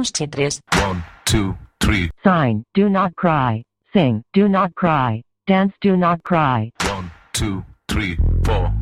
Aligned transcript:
Is 0.00 0.12
the 0.12 0.26
Somos 0.26 0.30
chitres. 0.30 0.60
One, 0.82 1.04
two, 1.24 1.56
three. 1.80 2.10
Sign, 2.24 2.64
do 2.74 2.88
not 2.88 3.14
cry. 3.16 3.62
Sing, 3.92 4.22
do 4.32 4.48
not 4.48 4.74
cry. 4.74 5.22
Dance, 5.46 5.74
do 5.80 5.96
not 5.96 6.22
cry. 6.22 6.70
One, 6.86 7.10
two, 7.32 7.62
three, 7.88 8.16
four. 8.44 8.72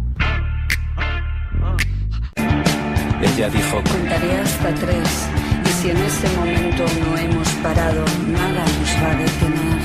Ella 3.20 3.50
dijo, 3.50 3.82
Contaré 3.82 4.38
hasta 4.38 4.74
tres 4.74 5.28
y 5.64 5.68
si 5.68 5.90
en 5.90 5.96
ese 5.96 6.28
momento 6.36 6.84
no 7.00 7.16
hemos 7.16 7.48
parado, 7.62 8.04
nada 8.28 8.64
nos 8.64 9.02
va 9.02 9.10
a 9.10 9.16
detener. 9.16 9.77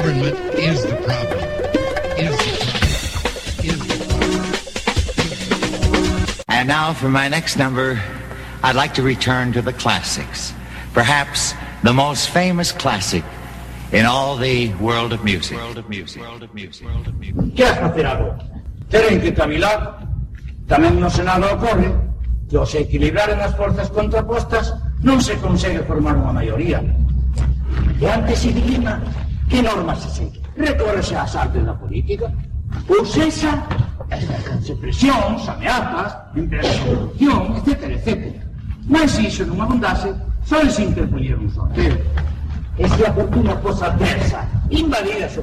Government 0.00 0.38
is 0.56 0.80
the 0.86 0.96
problem. 1.04 1.44
Is 2.16 2.32
the 2.32 2.56
problem. 2.64 2.88
Is 3.68 3.80
the 3.84 4.00
problem. 5.84 6.44
And 6.48 6.66
now 6.66 6.94
for 6.94 7.10
my 7.10 7.28
next 7.28 7.58
number, 7.58 8.00
I'd 8.62 8.76
like 8.76 8.94
to 8.94 9.02
return 9.02 9.52
to 9.52 9.60
the 9.60 9.74
classics. 9.74 10.54
Perhaps 10.94 11.52
the 11.82 11.92
most 11.92 12.30
famous 12.30 12.72
classic 12.72 13.24
in 13.92 14.06
all 14.06 14.38
the 14.38 14.72
world 14.80 15.12
of 15.12 15.22
music. 15.22 15.58
World 15.58 15.76
of 15.76 15.90
music. 15.90 16.22
World 16.22 16.44
of 16.44 16.54
music. 16.54 16.86
World 16.86 17.06
of 17.06 17.20
music. 17.20 17.54
Que 17.54 17.64
has 17.68 17.76
facer 17.76 18.06
agora? 18.06 18.40
Teren 18.88 19.20
que 19.20 19.36
cavilar. 19.36 20.00
Tamén 20.64 20.96
no 20.96 21.12
Senado 21.12 21.44
ocorre 21.52 21.92
que 22.48 22.56
ao 22.56 22.64
se 22.64 22.88
equilibraren 22.88 23.36
as 23.44 23.52
forzas 23.52 23.92
contrapostas 23.92 24.72
non 25.04 25.20
se 25.20 25.36
consegue 25.44 25.84
formar 25.84 26.16
unha 26.16 26.32
maioría. 26.32 26.80
E 28.00 28.08
antes 28.08 28.40
se 28.40 28.48
dilima 28.48 28.96
que 29.50 29.60
normas 29.60 29.98
se 29.98 30.10
segue. 30.10 30.40
Recórrese 30.56 31.16
ás 31.16 31.34
artes 31.34 31.66
da 31.66 31.74
política. 31.74 32.32
Ou 32.88 33.04
sexa, 33.04 33.50
se 34.62 34.74
presións, 34.76 35.48
ameazas, 35.48 36.16
empresas 36.36 36.72
de 36.78 36.84
corrupción, 36.86 37.56
etc, 37.58 37.82
etc. 37.98 38.08
Mas 38.86 39.10
se 39.10 39.26
iso 39.26 39.42
non 39.44 39.60
abundase, 39.60 40.14
só 40.46 40.62
se 40.70 40.86
interpoñer 40.86 41.34
un 41.34 41.50
sorteo. 41.50 41.98
E 42.78 42.86
se 42.88 43.02
a 43.04 43.12
fortuna 43.12 43.58
fosa 43.58 43.90
adversa, 43.90 44.46
invadidas 44.70 45.36
o 45.36 45.42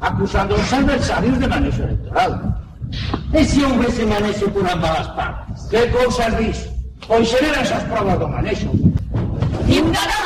acusando 0.00 0.54
os 0.54 0.72
adversarios 0.72 1.38
de 1.38 1.46
manexo 1.46 1.82
electoral. 1.82 2.62
E 3.34 3.44
se 3.44 3.60
houvese 3.66 4.06
por 4.54 4.62
ambas 4.62 5.00
as 5.00 5.08
partes? 5.18 5.66
Que 5.66 5.90
cousas 5.90 6.32
dis? 6.38 6.58
Pois 7.06 7.28
xeran 7.28 7.62
esas 7.62 7.82
provas 7.90 8.18
do 8.18 8.28
manexo. 8.28 8.70
Ciudadanos, 9.66 10.25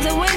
the 0.00 0.10
away. 0.10 0.31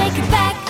take 0.00 0.18
it 0.18 0.30
back. 0.30 0.69